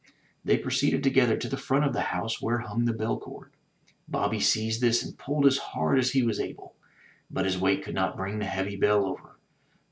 [0.43, 3.51] They proceeded together to the front of the house where hung the bell cord.
[4.07, 6.75] Bobby seized this and pulled as hard as he was able.
[7.29, 9.37] But his weight could not bring the heavy bell over.